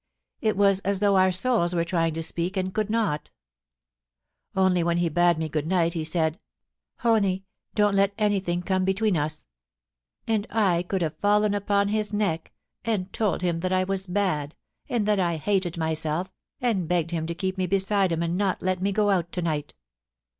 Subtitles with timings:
[0.39, 3.29] It was as though our souls were tryit^ to speak, and could not
[4.55, 6.39] Only when he bade me good night he said,"
[7.03, 7.43] Honie,
[7.75, 9.45] don't let anything come between us,"
[10.25, 12.51] And I could have fallen upon his neck,
[12.83, 14.55] and told him that I was bad,
[14.89, 18.63] and that 1 hated myself, and begged him to keep me beside him and not
[18.63, 19.75] let me go out to night.